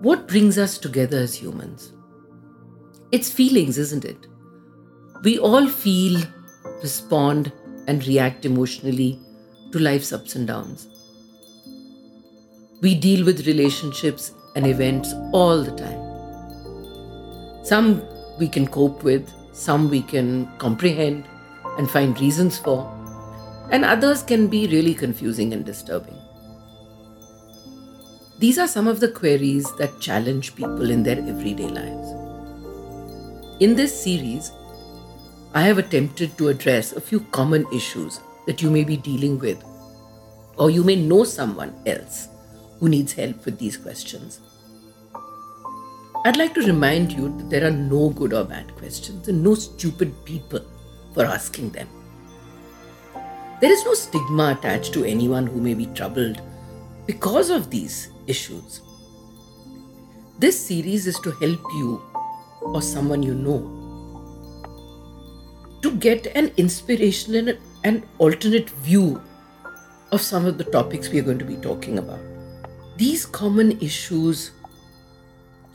[0.00, 1.92] What brings us together as humans?
[3.12, 4.26] It's feelings, isn't it?
[5.22, 6.20] We all feel,
[6.82, 7.52] respond,
[7.86, 9.20] and react emotionally
[9.70, 10.88] to life's ups and downs.
[12.80, 17.64] We deal with relationships and events all the time.
[17.64, 18.02] Some
[18.38, 21.24] we can cope with, some we can comprehend
[21.78, 22.90] and find reasons for,
[23.70, 26.21] and others can be really confusing and disturbing.
[28.42, 32.08] These are some of the queries that challenge people in their everyday lives.
[33.60, 34.50] In this series,
[35.54, 38.18] I have attempted to address a few common issues
[38.48, 39.62] that you may be dealing with,
[40.56, 42.26] or you may know someone else
[42.80, 44.40] who needs help with these questions.
[46.24, 49.54] I'd like to remind you that there are no good or bad questions and no
[49.54, 50.66] stupid people
[51.14, 51.86] for asking them.
[53.60, 56.42] There is no stigma attached to anyone who may be troubled
[57.06, 58.80] because of these issues.
[60.38, 62.02] This series is to help you
[62.62, 63.82] or someone you know
[65.82, 69.20] to get an inspiration and an alternate view
[70.12, 72.20] of some of the topics we are going to be talking about.
[72.96, 74.52] These common issues,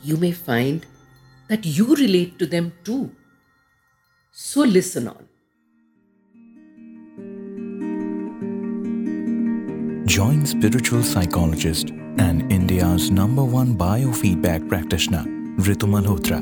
[0.02, 0.86] you may find
[1.48, 3.10] that you relate to them too.
[4.32, 5.28] So listen on.
[10.06, 15.24] Join spiritual psychologist and India's number one biofeedback practitioner,
[15.58, 16.40] Ritu Malhotra,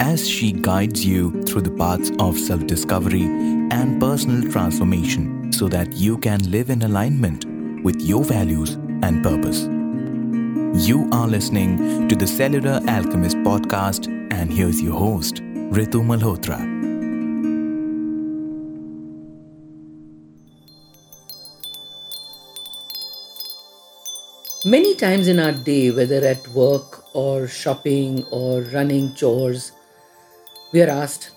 [0.00, 3.24] as she guides you through the paths of self discovery
[3.70, 7.44] and personal transformation so that you can live in alignment
[7.84, 9.62] with your values and purpose.
[10.86, 15.36] You are listening to the Cellular Alchemist podcast, and here's your host,
[15.72, 16.77] Ritu Malhotra.
[24.68, 29.72] Many times in our day, whether at work or shopping or running chores,
[30.72, 31.30] we are asked,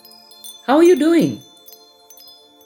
[0.68, 1.42] How are you doing?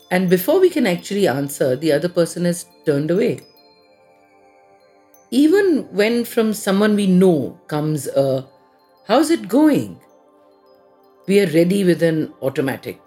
[0.09, 3.41] And before we can actually answer, the other person has turned away.
[5.29, 8.47] Even when from someone we know comes a,
[9.07, 10.01] How's it going?
[11.27, 12.99] We are ready with an automatic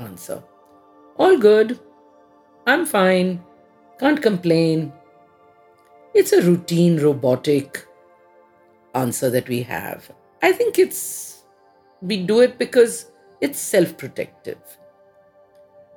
[0.00, 0.42] answer.
[1.16, 1.78] All good.
[2.66, 3.40] I'm fine.
[4.00, 4.92] Can't complain.
[6.18, 7.86] It's a routine, robotic
[8.94, 10.10] answer that we have.
[10.40, 11.42] I think it's,
[12.00, 13.10] we do it because
[13.42, 14.56] it's self protective.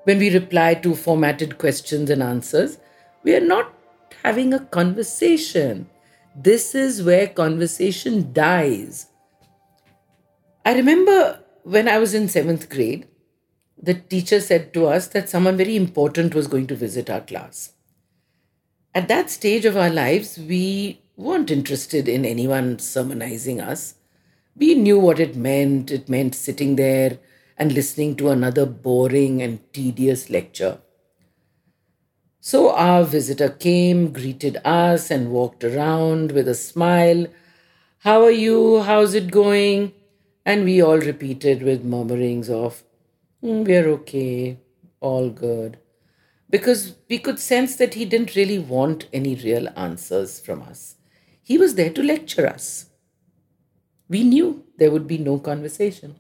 [0.03, 2.79] When we reply to formatted questions and answers,
[3.23, 3.73] we are not
[4.21, 5.89] having a conversation.
[6.35, 9.07] This is where conversation dies.
[10.65, 13.07] I remember when I was in seventh grade,
[13.81, 17.71] the teacher said to us that someone very important was going to visit our class
[18.99, 23.95] at that stage of our lives, we weren't interested in anyone sermonizing us.
[24.57, 25.89] We knew what it meant.
[25.89, 27.17] It meant sitting there
[27.57, 30.79] and listening to another boring and tedious lecture.
[32.41, 37.27] So our visitor came, greeted us, and walked around with a smile.
[37.99, 38.81] How are you?
[38.81, 39.93] How's it going?
[40.45, 42.83] And we all repeated with murmurings of,
[43.41, 44.57] mm, We're okay,
[44.99, 45.77] all good
[46.49, 50.95] because we could sense that he didn't really want any real answers from us.
[51.41, 52.87] He was there to lecture us.
[54.07, 56.19] We knew there would be no conversation.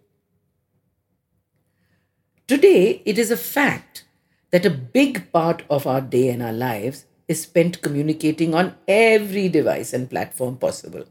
[2.47, 4.05] Today, it is a fact
[4.51, 9.49] that a big part of our day and our lives is spent communicating on every
[9.49, 11.05] device and platform possible.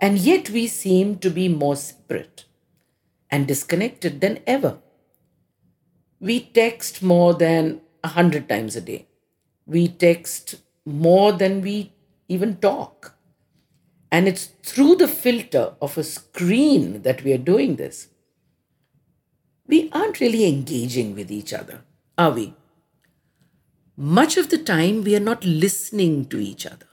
[0.00, 2.44] And yet, we seem to be more separate
[3.30, 4.78] and disconnected than ever.
[6.20, 9.06] We text more than a hundred times a day.
[9.66, 11.92] We text more than we
[12.28, 13.14] even talk.
[14.10, 18.08] And it's through the filter of a screen that we are doing this.
[19.66, 21.80] We aren't really engaging with each other,
[22.16, 22.54] are we?
[23.96, 26.86] Much of the time, we are not listening to each other.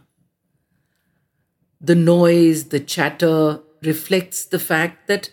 [1.80, 5.30] The noise, the chatter reflects the fact that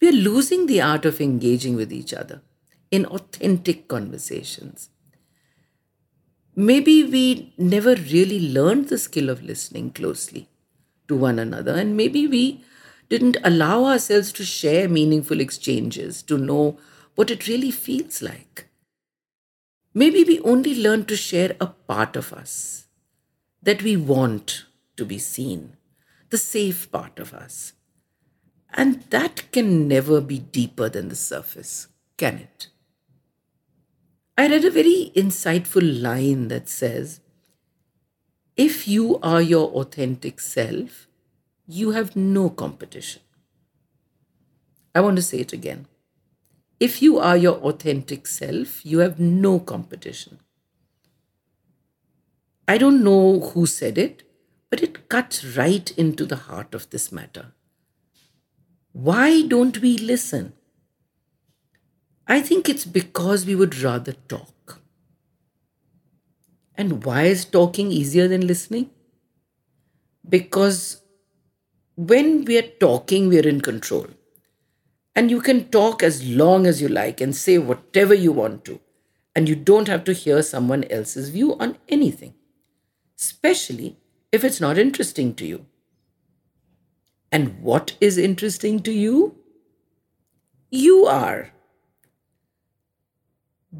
[0.00, 2.42] we are losing the art of engaging with each other
[2.90, 4.90] in authentic conversations
[6.56, 10.48] maybe we never really learned the skill of listening closely
[11.06, 12.64] to one another, and maybe we
[13.08, 16.78] didn't allow ourselves to share meaningful exchanges to know
[17.14, 18.68] what it really feels like.
[19.94, 22.86] Maybe we only learned to share a part of us
[23.62, 24.64] that we want
[24.96, 25.76] to be seen,
[26.30, 27.72] the safe part of us.
[28.74, 32.68] And that can never be deeper than the surface, can it?
[34.38, 37.20] I read a very insightful line that says,
[38.54, 41.06] If you are your authentic self,
[41.66, 43.22] you have no competition.
[44.94, 45.86] I want to say it again.
[46.78, 50.40] If you are your authentic self, you have no competition.
[52.68, 54.22] I don't know who said it,
[54.68, 57.52] but it cuts right into the heart of this matter.
[58.92, 60.52] Why don't we listen?
[62.28, 64.80] I think it's because we would rather talk.
[66.76, 68.90] And why is talking easier than listening?
[70.28, 71.02] Because
[71.96, 74.06] when we are talking, we are in control.
[75.14, 78.80] And you can talk as long as you like and say whatever you want to.
[79.34, 82.34] And you don't have to hear someone else's view on anything,
[83.18, 83.98] especially
[84.32, 85.66] if it's not interesting to you.
[87.30, 89.36] And what is interesting to you?
[90.70, 91.52] You are.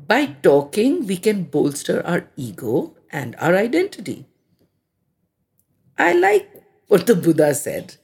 [0.05, 4.27] By talking, we can bolster our ego and our identity.
[5.97, 6.51] I like
[6.89, 7.97] what the Buddha said.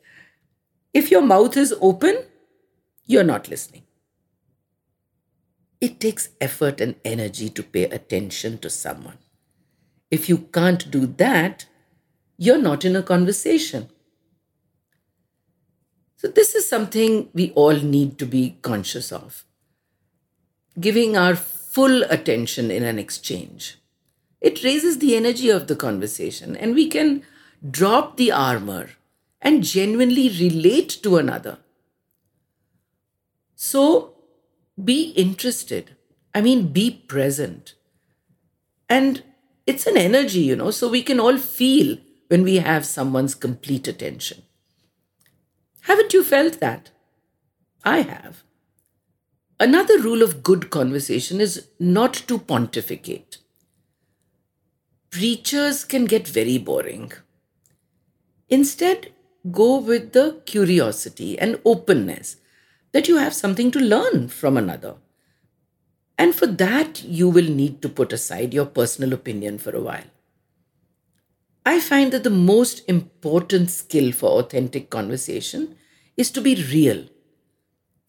[0.94, 2.24] If your mouth is open,
[3.04, 3.82] you're not listening.
[5.82, 9.18] It takes effort and energy to pay attention to someone.
[10.10, 11.66] If you can't do that,
[12.38, 13.90] you're not in a conversation.
[16.16, 19.44] So, this is something we all need to be conscious of.
[20.78, 21.34] Giving our
[21.72, 23.78] full attention in an exchange.
[24.42, 27.22] It raises the energy of the conversation, and we can
[27.70, 28.90] drop the armor
[29.40, 31.58] and genuinely relate to another.
[33.54, 34.14] So,
[34.82, 35.96] be interested.
[36.34, 37.74] I mean, be present.
[38.88, 39.22] And
[39.66, 41.96] it's an energy, you know, so we can all feel
[42.28, 44.42] when we have someone's complete attention.
[45.82, 46.90] Haven't you felt that?
[47.84, 48.42] I have.
[49.62, 53.38] Another rule of good conversation is not to pontificate.
[55.08, 57.12] Preachers can get very boring.
[58.48, 59.12] Instead,
[59.52, 62.38] go with the curiosity and openness
[62.90, 64.96] that you have something to learn from another.
[66.18, 70.10] And for that, you will need to put aside your personal opinion for a while.
[71.64, 75.76] I find that the most important skill for authentic conversation
[76.16, 77.04] is to be real.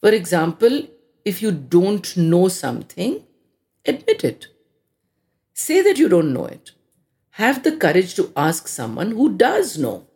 [0.02, 0.88] For example,
[1.26, 3.24] if you don't know something,
[3.86, 4.48] admit it.
[5.54, 6.72] Say that you don't know it.
[7.32, 10.08] Have the courage to ask someone who does know.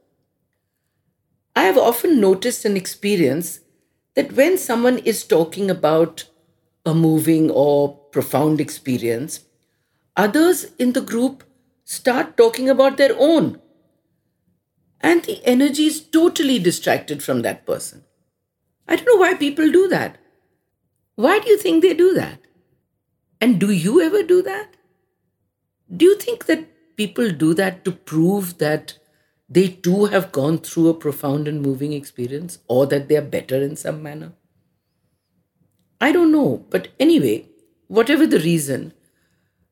[1.56, 3.62] I have often noticed and experienced
[4.15, 6.25] that when someone is talking about
[6.86, 9.42] a moving or profound experience,
[10.15, 11.44] others in the group
[11.83, 13.59] start talking about their own.
[15.01, 18.04] And the energy is totally distracted from that person.
[18.88, 20.18] I don't know why people do that.
[21.17, 22.39] Why do you think they do that?
[23.41, 24.77] And do you ever do that?
[25.95, 28.99] Do you think that people do that to prove that
[29.49, 33.59] they too have gone through a profound and moving experience or that they are better
[33.59, 34.33] in some manner?
[35.99, 37.49] I don't know, but anyway,
[37.87, 38.93] whatever the reason,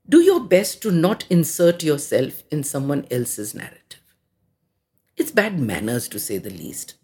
[0.09, 4.01] do your best to not insert yourself in someone else's narrative.
[5.15, 6.95] It's bad manners to say the least.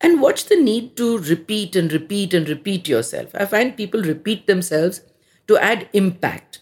[0.00, 3.34] And watch the need to repeat and repeat and repeat yourself.
[3.34, 5.02] I find people repeat themselves
[5.46, 6.60] to add impact.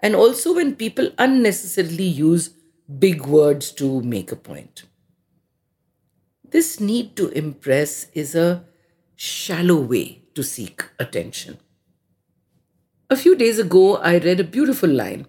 [0.00, 2.50] And also when people unnecessarily use
[2.98, 4.84] big words to make a point.
[6.50, 8.64] This need to impress is a
[9.16, 11.58] shallow way to seek attention.
[13.10, 15.26] A few days ago, I read a beautiful line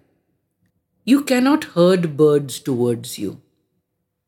[1.03, 3.41] You cannot herd birds towards you.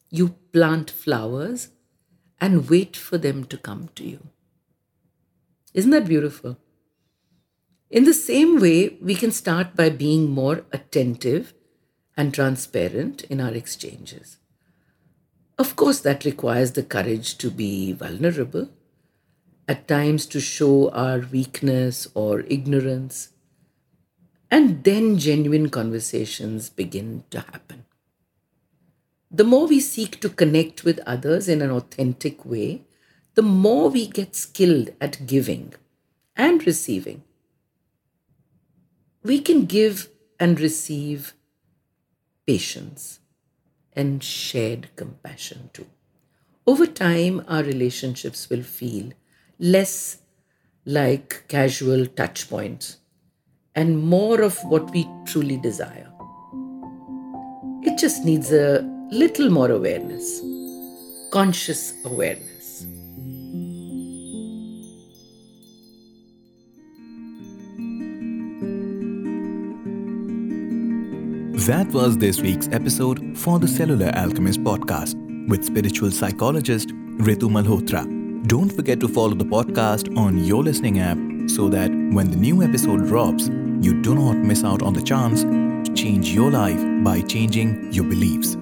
[0.09, 1.69] You plant flowers
[2.41, 4.27] and wait for them to come to you.
[5.73, 6.57] Isn't that beautiful?
[7.91, 11.53] In the same way, we can start by being more attentive
[12.17, 14.37] and transparent in our exchanges.
[15.57, 18.69] Of course, that requires the courage to be vulnerable,
[19.67, 23.29] at times to show our weakness or ignorance,
[24.49, 27.85] and then genuine conversations begin to happen.
[29.33, 32.81] The more we seek to connect with others in an authentic way,
[33.35, 35.73] the more we get skilled at giving
[36.35, 37.23] and receiving.
[39.23, 41.33] We can give and receive
[42.45, 43.19] patience
[43.93, 45.87] and shared compassion too.
[46.67, 49.13] Over time, our relationships will feel
[49.59, 50.17] less
[50.85, 52.97] like casual touch points
[53.75, 56.11] and more of what we truly desire.
[57.83, 60.41] It just needs a little more awareness,
[61.31, 62.85] conscious awareness.
[71.67, 75.15] That was this week's episode for the Cellular Alchemist podcast
[75.49, 76.87] with spiritual psychologist
[77.17, 78.07] Ritu Malhotra.
[78.47, 81.17] Don't forget to follow the podcast on your listening app
[81.49, 83.49] so that when the new episode drops,
[83.81, 88.05] you do not miss out on the chance to change your life by changing your
[88.05, 88.55] beliefs.